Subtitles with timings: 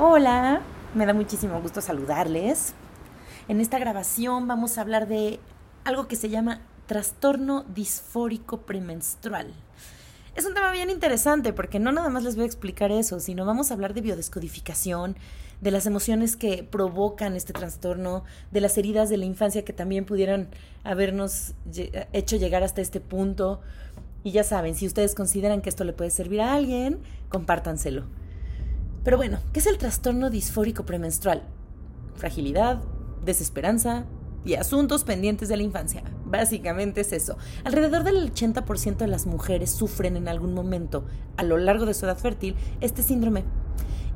[0.00, 0.60] Hola,
[0.94, 2.72] me da muchísimo gusto saludarles.
[3.48, 5.40] En esta grabación vamos a hablar de
[5.82, 9.52] algo que se llama trastorno disfórico premenstrual.
[10.36, 13.44] Es un tema bien interesante porque no nada más les voy a explicar eso, sino
[13.44, 15.16] vamos a hablar de biodescodificación,
[15.60, 18.22] de las emociones que provocan este trastorno,
[18.52, 20.48] de las heridas de la infancia que también pudieran
[20.84, 21.54] habernos
[22.12, 23.62] hecho llegar hasta este punto.
[24.22, 28.04] Y ya saben, si ustedes consideran que esto le puede servir a alguien, compártanselo.
[29.04, 31.42] Pero bueno, ¿qué es el trastorno disfórico premenstrual?
[32.16, 32.80] Fragilidad,
[33.24, 34.04] desesperanza
[34.44, 36.02] y asuntos pendientes de la infancia.
[36.24, 37.36] Básicamente es eso.
[37.64, 41.04] Alrededor del 80% de las mujeres sufren en algún momento
[41.36, 43.44] a lo largo de su edad fértil este síndrome.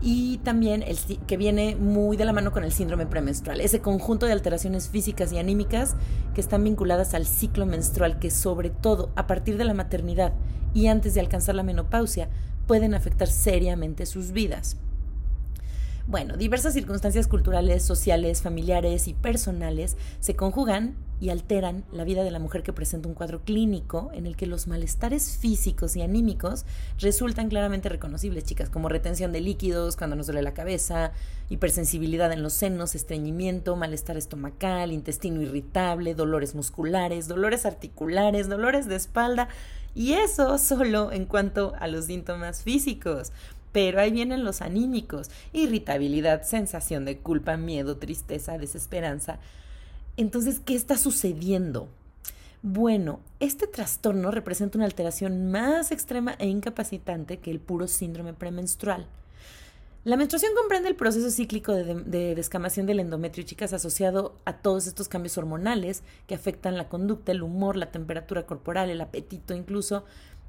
[0.05, 4.27] Y también el que viene muy de la mano con el síndrome premenstrual, ese conjunto
[4.27, 5.95] de alteraciones físicas y anímicas
[6.35, 10.33] que están vinculadas al ciclo menstrual que sobre todo a partir de la maternidad
[10.75, 12.31] y antes de alcanzar la menopausia
[12.67, 14.77] pueden afectar seriamente sus vidas.
[16.07, 22.33] Bueno, diversas circunstancias culturales, sociales, familiares y personales se conjugan y alteran la vida de
[22.33, 26.65] la mujer que presenta un cuadro clínico en el que los malestares físicos y anímicos
[26.99, 31.13] resultan claramente reconocibles, chicas, como retención de líquidos cuando nos duele la cabeza,
[31.49, 38.97] hipersensibilidad en los senos, estreñimiento, malestar estomacal, intestino irritable, dolores musculares, dolores articulares, dolores de
[38.97, 39.47] espalda,
[39.95, 43.33] y eso solo en cuanto a los síntomas físicos.
[43.73, 49.39] Pero ahí vienen los anímicos, irritabilidad, sensación de culpa, miedo, tristeza, desesperanza.
[50.19, 51.89] Entonces, ¿qué está sucediendo?
[52.61, 59.07] Bueno, este trastorno representa una alteración más extrema e incapacitante que el puro síndrome premenstrual.
[60.05, 64.89] La menstruación comprende el proceso cíclico de, de, descamación del endometrio, chicas, asociado a todos
[64.89, 70.05] estos cambios hormonales que afectan la conducta, el humor, la temperatura corporal, el apetito incluso,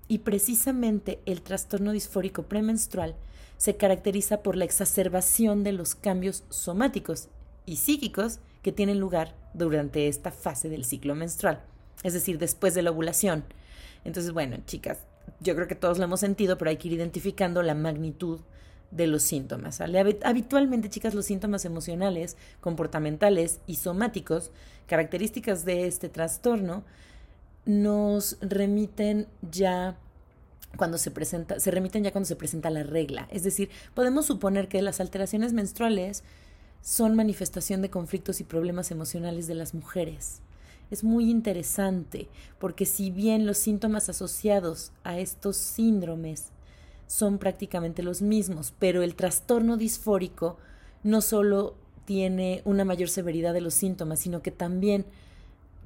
[0.08, 3.16] y precisamente el trastorno disfórico premenstrual
[3.58, 7.28] se caracteriza por la exacerbación de los cambios somáticos
[7.68, 11.62] y psíquicos que tienen lugar durante esta fase del ciclo menstrual,
[12.02, 13.44] es decir, después de la ovulación.
[14.03, 14.97] Entonces, bueno, chicas,
[15.42, 18.40] yo creo que todos lo hemos sentido, pero hay que ir identificando la magnitud
[18.96, 19.81] de los síntomas.
[19.81, 24.52] Habitualmente, chicas, los síntomas emocionales, comportamentales y somáticos,
[24.88, 26.84] características de este trastorno,
[27.66, 29.98] nos remiten ya
[30.78, 33.28] cuando se presenta, se remiten ya cuando se presenta la regla.
[33.31, 36.24] Es decir, podemos suponer que las alteraciones menstruales
[36.81, 40.42] son manifestación de conflictos y problemas emocionales de las mujeres.
[40.92, 42.28] Es muy interesante
[42.60, 46.53] porque si bien los síntomas asociados a estos síndromes
[47.08, 50.58] son prácticamente los mismos, pero el trastorno disfórico
[51.03, 51.75] no solo
[52.06, 55.06] tiene una mayor severidad de los síntomas, sino que también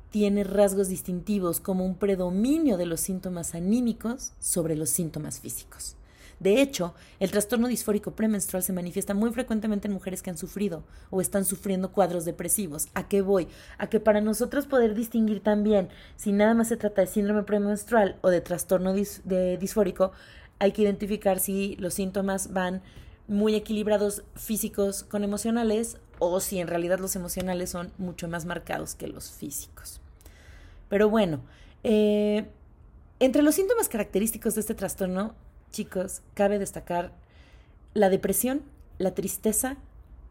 [0.09, 5.95] tiene rasgos distintivos como un predominio de los síntomas anímicos sobre los síntomas físicos.
[6.39, 10.83] De hecho, el trastorno disfórico premenstrual se manifiesta muy frecuentemente en mujeres que han sufrido
[11.09, 12.89] o están sufriendo cuadros depresivos.
[12.93, 13.47] ¿A qué voy?
[13.79, 18.17] A que para nosotros poder distinguir también si nada más se trata de síndrome premenstrual
[18.21, 20.11] o de trastorno disfórico,
[20.59, 22.81] hay que identificar si los síntomas van
[23.27, 28.95] muy equilibrados físicos con emocionales o si en realidad los emocionales son mucho más marcados
[28.95, 30.01] que los físicos.
[30.89, 31.41] Pero bueno,
[31.83, 32.45] eh,
[33.19, 35.35] entre los síntomas característicos de este trastorno,
[35.71, 37.11] chicos, cabe destacar
[37.93, 38.61] la depresión,
[38.97, 39.77] la tristeza,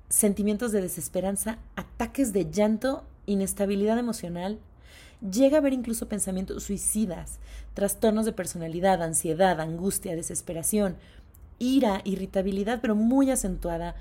[0.08, 4.58] sentimientos de desesperanza, ataques de llanto, inestabilidad emocional,
[5.20, 7.38] llega a haber incluso pensamientos suicidas,
[7.74, 10.96] trastornos de personalidad, ansiedad, angustia, desesperación,
[11.58, 13.94] ira, irritabilidad, pero muy acentuada,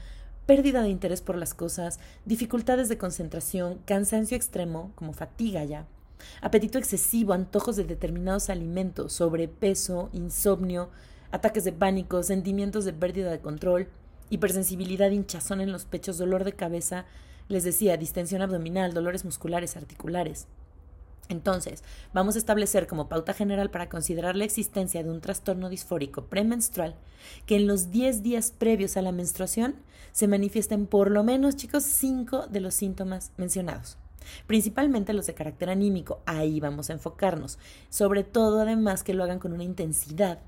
[0.45, 5.87] pérdida de interés por las cosas, dificultades de concentración, cansancio extremo, como fatiga ya,
[6.41, 10.89] apetito excesivo, antojos de determinados alimentos, sobrepeso, insomnio,
[11.31, 13.87] ataques de pánico, sentimientos de pérdida de control,
[14.29, 17.05] hipersensibilidad, hinchazón en los pechos, dolor de cabeza,
[17.47, 20.47] les decía, distensión abdominal, dolores musculares, articulares.
[21.29, 26.25] Entonces, vamos a establecer como pauta general para considerar la existencia de un trastorno disfórico
[26.25, 26.95] premenstrual
[27.45, 29.75] que en los 10 días previos a la menstruación
[30.11, 33.97] se manifiesten por lo menos, chicos, 5 de los síntomas mencionados.
[34.47, 37.57] Principalmente los de carácter anímico, ahí vamos a enfocarnos.
[37.89, 40.39] Sobre todo, además, que lo hagan con una intensidad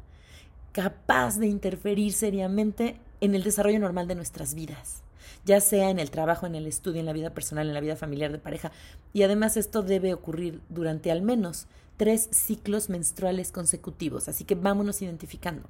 [0.71, 5.03] capaz de interferir seriamente en el desarrollo normal de nuestras vidas
[5.47, 7.95] ya sea en el trabajo, en el estudio, en la vida personal, en la vida
[7.95, 8.71] familiar de pareja.
[9.13, 14.27] Y además esto debe ocurrir durante al menos tres ciclos menstruales consecutivos.
[14.27, 15.67] Así que vámonos identificando.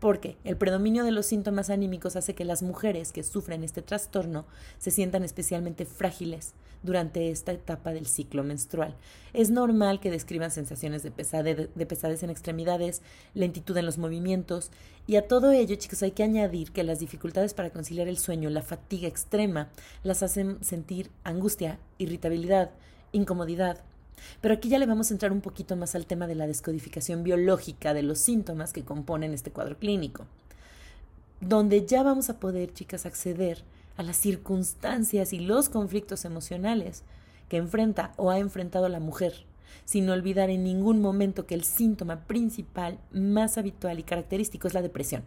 [0.00, 4.44] Porque el predominio de los síntomas anímicos hace que las mujeres que sufren este trastorno
[4.78, 6.52] se sientan especialmente frágiles
[6.82, 8.94] durante esta etapa del ciclo menstrual.
[9.32, 13.02] Es normal que describan sensaciones de, pesadez, de pesadez en extremidades,
[13.34, 14.70] lentitud en los movimientos,
[15.06, 18.50] y a todo ello, chicos, hay que añadir que las dificultades para conciliar el sueño,
[18.50, 19.68] la fatiga extrema,
[20.02, 22.70] las hacen sentir angustia, irritabilidad,
[23.12, 23.82] incomodidad,
[24.40, 27.22] pero aquí ya le vamos a entrar un poquito más al tema de la descodificación
[27.22, 30.26] biológica de los síntomas que componen este cuadro clínico,
[31.40, 33.62] donde ya vamos a poder, chicas, acceder
[33.96, 37.02] a las circunstancias y los conflictos emocionales
[37.48, 39.44] que enfrenta o ha enfrentado la mujer,
[39.84, 44.82] sin olvidar en ningún momento que el síntoma principal, más habitual y característico es la
[44.82, 45.22] depresión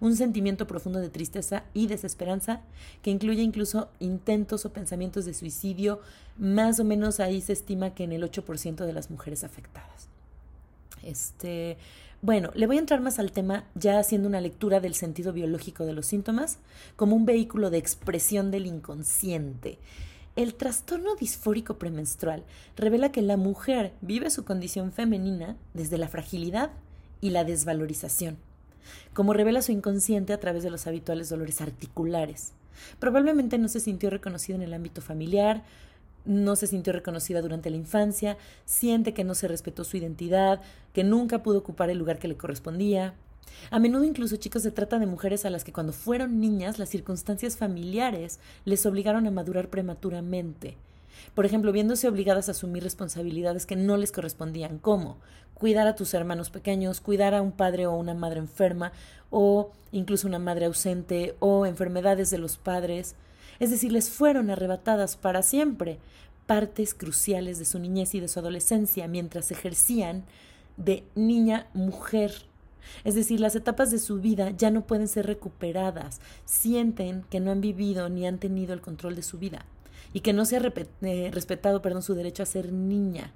[0.00, 2.60] un sentimiento profundo de tristeza y desesperanza
[3.02, 6.00] que incluye incluso intentos o pensamientos de suicidio,
[6.36, 10.08] más o menos ahí se estima que en el 8% de las mujeres afectadas.
[11.02, 11.76] Este,
[12.20, 15.84] bueno, le voy a entrar más al tema ya haciendo una lectura del sentido biológico
[15.84, 16.58] de los síntomas
[16.96, 19.78] como un vehículo de expresión del inconsciente.
[20.36, 22.44] El trastorno disfórico premenstrual
[22.76, 26.70] revela que la mujer vive su condición femenina desde la fragilidad
[27.20, 28.38] y la desvalorización
[29.12, 32.52] como revela su inconsciente a través de los habituales dolores articulares.
[32.98, 35.64] Probablemente no se sintió reconocida en el ámbito familiar,
[36.28, 40.60] no se sintió reconocida durante la infancia, siente que no se respetó su identidad,
[40.92, 43.14] que nunca pudo ocupar el lugar que le correspondía.
[43.70, 46.90] A menudo incluso chicos se trata de mujeres a las que cuando fueron niñas las
[46.90, 50.76] circunstancias familiares les obligaron a madurar prematuramente.
[51.34, 55.18] Por ejemplo, viéndose obligadas a asumir responsabilidades que no les correspondían, como
[55.54, 58.92] cuidar a tus hermanos pequeños, cuidar a un padre o una madre enferma,
[59.30, 63.16] o incluso una madre ausente, o enfermedades de los padres.
[63.60, 65.98] Es decir, les fueron arrebatadas para siempre
[66.46, 70.24] partes cruciales de su niñez y de su adolescencia mientras ejercían
[70.76, 72.32] de niña mujer.
[73.04, 77.50] Es decir, las etapas de su vida ya no pueden ser recuperadas, sienten que no
[77.50, 79.66] han vivido ni han tenido el control de su vida
[80.12, 80.72] y que no se ha
[81.02, 83.32] eh, respetado perdón, su derecho a ser niña.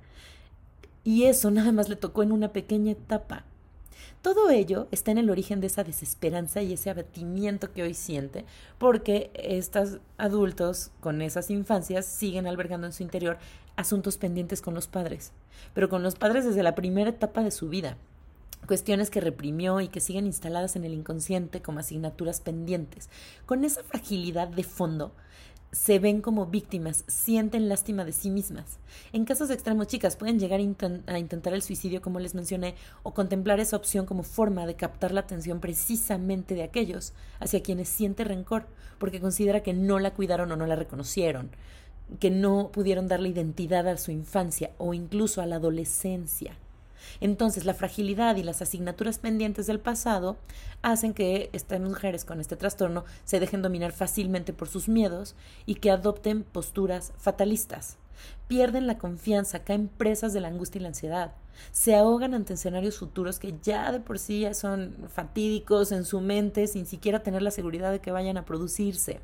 [1.05, 3.45] Y eso nada más le tocó en una pequeña etapa.
[4.23, 8.45] Todo ello está en el origen de esa desesperanza y ese abatimiento que hoy siente,
[8.79, 13.39] porque estos adultos con esas infancias siguen albergando en su interior
[13.77, 15.33] asuntos pendientes con los padres,
[15.75, 17.97] pero con los padres desde la primera etapa de su vida,
[18.67, 23.11] cuestiones que reprimió y que siguen instaladas en el inconsciente como asignaturas pendientes.
[23.47, 25.13] Con esa fragilidad de fondo,
[25.73, 28.79] se ven como víctimas, sienten lástima de sí mismas.
[29.15, 33.59] En casos extremos, chicas, pueden llegar a, intentar el suicidio, como les mencioné, o contemplar
[33.59, 38.67] esa opción como forma de captar la atención precisamente de aquellos hacia quienes siente rencor,
[38.99, 41.51] porque considera que no la cuidaron o no la reconocieron,
[42.21, 46.55] que no pudieron darle identidad a su infancia o incluso a la adolescencia.
[47.21, 50.37] Entonces, la fragilidad y las asignaturas pendientes del pasado
[50.83, 55.35] hacen que estas mujeres con este trastorno se dejen dominar fácilmente por sus miedos
[55.67, 57.97] y que adopten posturas fatalistas.
[58.49, 61.33] Pierden la confianza, caen presas de la angustia y la ansiedad.
[61.71, 66.21] Se ahogan ante escenarios futuros que ya de por sí ya son fatídicos en su
[66.21, 69.21] mente sin siquiera tener la seguridad de que vayan a producirse.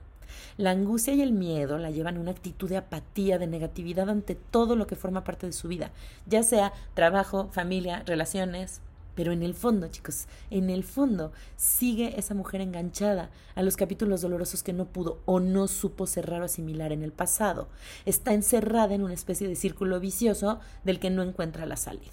[0.57, 4.35] La angustia y el miedo la llevan a una actitud de apatía, de negatividad ante
[4.35, 5.91] todo lo que forma parte de su vida,
[6.27, 8.81] ya sea trabajo, familia, relaciones.
[9.15, 14.21] Pero en el fondo, chicos, en el fondo sigue esa mujer enganchada a los capítulos
[14.21, 17.67] dolorosos que no pudo o no supo cerrar o asimilar en el pasado.
[18.07, 22.13] Está encerrada en una especie de círculo vicioso del que no encuentra la salida.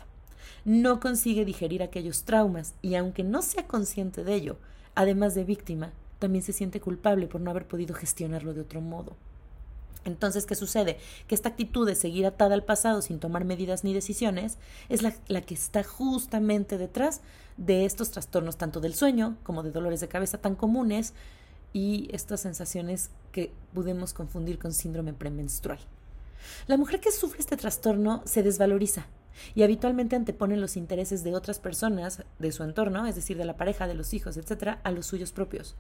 [0.64, 4.58] No consigue digerir aquellos traumas y aunque no sea consciente de ello,
[4.96, 9.16] además de víctima, también se siente culpable por no haber podido gestionarlo de otro modo.
[10.06, 11.00] Entonces, ¿qué sucede?
[11.28, 14.58] Que esta actitud de seguir atada al pasado sin tomar medidas ni decisiones
[14.88, 17.22] es la, la, que está justamente detrás
[17.58, 21.14] de estos trastornos, tanto del sueño como de dolores de cabeza tan comunes
[21.74, 25.80] y estas sensaciones que podemos confundir con síndrome premenstrual.
[26.68, 29.08] La mujer que sufre este trastorno se desvaloriza
[29.56, 33.58] y habitualmente antepone los intereses de otras personas de su entorno, es decir, de la
[33.58, 35.76] pareja, de los hijos, etc., a los suyos propios.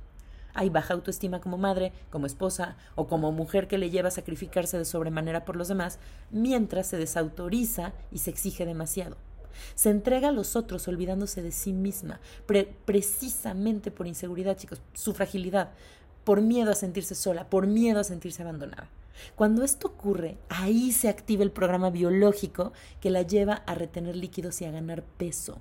[0.55, 4.77] Hay baja autoestima como madre, como esposa o como mujer que le lleva a sacrificarse
[4.77, 5.99] de sobremanera por los demás,
[6.31, 9.17] mientras se desautoriza y se exige demasiado.
[9.75, 12.19] Se entrega a los otros olvidándose de sí misma,
[12.85, 15.71] precisamente por inseguridad, chicos, su fragilidad,
[16.23, 18.89] por miedo a sentirse sola, por miedo a sentirse abandonada.
[19.35, 24.61] Cuando esto ocurre, ahí se activa el programa biológico que la lleva a retener líquidos
[24.61, 25.59] y a ganar peso.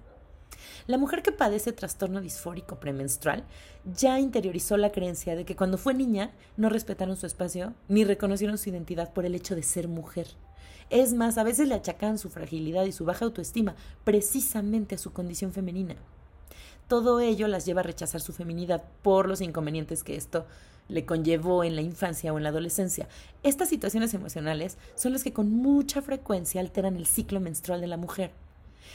[0.86, 3.44] La mujer que padece trastorno disfórico premenstrual
[3.84, 8.58] ya interiorizó la creencia de que cuando fue niña no respetaron su espacio ni reconocieron
[8.58, 10.28] su identidad por el hecho de ser mujer.
[10.90, 15.12] Es más, a veces le achacan su fragilidad y su baja autoestima precisamente a su
[15.12, 15.96] condición femenina.
[16.88, 20.46] Todo ello las lleva a rechazar su feminidad por los inconvenientes que esto
[20.88, 23.08] le conllevó en la infancia o en la adolescencia.
[23.42, 27.96] Estas situaciones emocionales son las que con mucha frecuencia alteran el ciclo menstrual de la
[27.96, 28.32] mujer.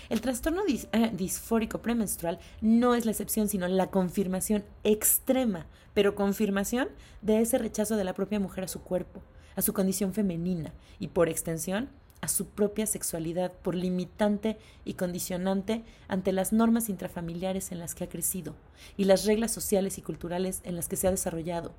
[0.09, 6.89] El trastorno eh, disfórico premenstrual no es la excepción, sino la confirmación extrema, pero confirmación
[7.21, 9.21] de ese rechazo de la propia mujer a su cuerpo,
[9.55, 11.89] a su condición femenina y por extensión
[12.21, 18.03] a su propia sexualidad por limitante y condicionante ante las normas intrafamiliares en las que
[18.03, 18.55] ha crecido
[18.97, 21.73] y las reglas sociales y culturales en las que se ha desarrollado.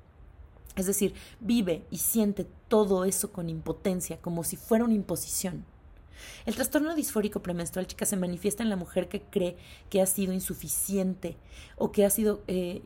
[0.75, 5.65] Es decir, vive y siente todo eso con impotencia, como si fuera una imposición.
[6.45, 9.57] El trastorno disfórico premenstrual, chica, se manifiesta en la mujer que cree
[9.89, 11.37] que ha sido insuficiente
[11.75, 12.81] o que ha sido eh,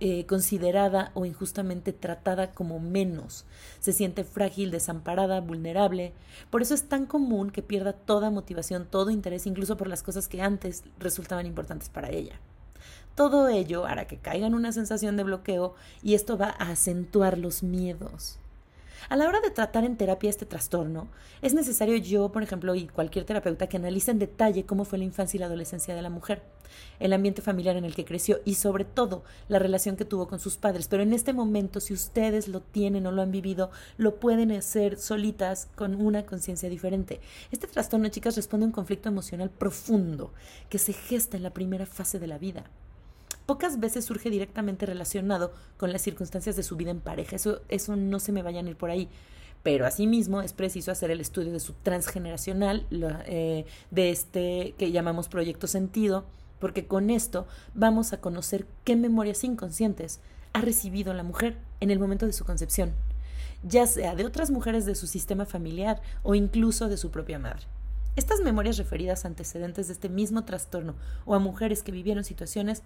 [0.00, 3.44] eh, considerada o injustamente tratada como menos.
[3.80, 6.12] Se siente frágil, desamparada, vulnerable.
[6.50, 10.28] Por eso es tan común que pierda toda motivación, todo interés, incluso por las cosas
[10.28, 12.40] que antes resultaban importantes para ella.
[13.14, 17.38] Todo ello hará que caiga en una sensación de bloqueo y esto va a acentuar
[17.38, 18.38] los miedos.
[19.08, 21.08] A la hora de tratar en terapia este trastorno,
[21.42, 25.04] es necesario yo, por ejemplo, y cualquier terapeuta que analice en detalle cómo fue la
[25.04, 26.42] infancia y la adolescencia de la mujer,
[26.98, 30.38] el ambiente familiar en el que creció y sobre todo la relación que tuvo con
[30.38, 30.86] sus padres.
[30.86, 34.98] Pero en este momento, si ustedes lo tienen o lo han vivido, lo pueden hacer
[34.98, 37.20] solitas con una conciencia diferente.
[37.50, 40.32] Este trastorno, chicas, responde a un conflicto emocional profundo
[40.68, 42.64] que se gesta en la primera fase de la vida
[43.50, 47.34] pocas veces surge directamente relacionado con las circunstancias de su vida en pareja.
[47.34, 49.08] Eso, eso no se me vayan a ir por ahí.
[49.64, 52.86] Pero asimismo es preciso hacer el estudio de su transgeneracional,
[53.26, 56.26] eh, de este que llamamos proyecto sentido,
[56.60, 60.20] porque con esto vamos a conocer qué memorias inconscientes
[60.52, 62.92] ha recibido la mujer en el momento de su concepción,
[63.64, 67.66] ya sea de otras mujeres de su sistema familiar o incluso de su propia madre.
[68.14, 72.84] Estas memorias referidas a antecedentes de este mismo trastorno o a mujeres que vivieron situaciones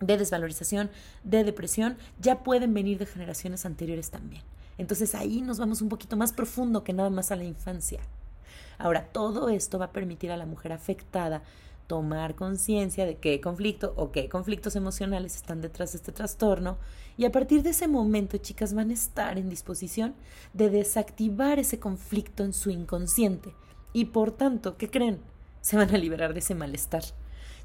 [0.00, 0.90] de desvalorización,
[1.24, 4.42] de depresión, ya pueden venir de generaciones anteriores también.
[4.78, 8.00] Entonces ahí nos vamos un poquito más profundo que nada más a la infancia.
[8.78, 11.42] Ahora, todo esto va a permitir a la mujer afectada
[11.88, 16.76] tomar conciencia de qué conflicto o qué conflictos emocionales están detrás de este trastorno
[17.16, 20.14] y a partir de ese momento, chicas, van a estar en disposición
[20.52, 23.52] de desactivar ese conflicto en su inconsciente
[23.92, 25.18] y por tanto, ¿qué creen?
[25.60, 27.02] Se van a liberar de ese malestar.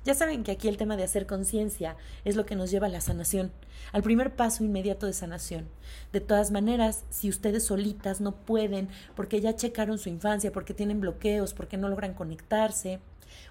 [0.03, 1.95] Ya saben que aquí el tema de hacer conciencia
[2.25, 3.51] es lo que nos lleva a la sanación,
[3.93, 5.69] al primer paso inmediato de sanación.
[6.11, 10.99] De todas maneras, si ustedes solitas no pueden porque ya checaron su infancia, porque tienen
[10.99, 12.99] bloqueos, porque no logran conectarse,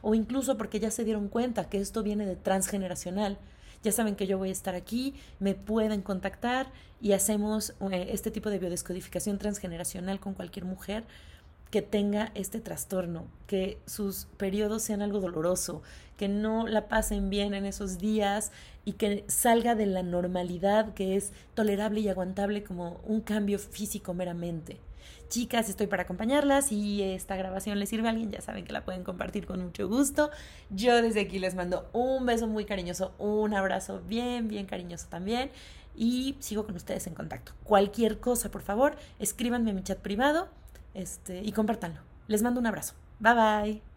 [0.03, 3.39] o incluso porque ya se dieron cuenta que esto viene de transgeneracional,
[3.83, 8.31] ya saben que yo voy a estar aquí, me pueden contactar y hacemos eh, este
[8.31, 11.05] tipo de biodescodificación transgeneracional con cualquier mujer
[11.73, 15.83] que tenga este trastorno, que sus periodos sean algo doloroso,
[16.19, 18.53] que no la pasen bien en esos días
[18.85, 24.13] y que salga de la normalidad que es tolerable y aguantable como un cambio físico
[24.13, 24.81] meramente.
[25.31, 28.85] Chicas, estoy para acompañarlas y esta grabación les sirve a alguien, ya saben que la
[28.85, 30.29] pueden compartir con mucho gusto.
[30.69, 35.51] Yo desde aquí les mando un beso muy cariñoso, un abrazo bien, bien cariñoso también
[35.97, 37.53] y sigo con ustedes en contacto.
[37.65, 40.49] Cualquier cosa, por favor, escríbanme en mi chat privado
[40.95, 42.01] este, y compártanlo.
[42.29, 42.95] Les mando un abrazo.
[43.21, 43.92] Bye bye.